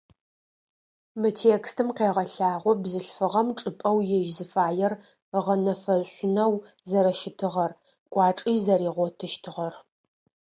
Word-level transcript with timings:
Мы 1.21 1.29
текстым 1.41 1.87
къегъэлъагъо 1.97 2.71
бзылъфыгъэм 2.83 3.47
чӏыпӏэу 3.57 3.97
ежь 4.17 4.31
зыфаер 4.37 4.93
ыгъэнэфэшъунэу 5.37 6.53
зэрэщытыгъэр, 6.89 7.71
кӏуачӏи 8.11 8.53
зэригъотыщтыгъэр. 8.63 9.73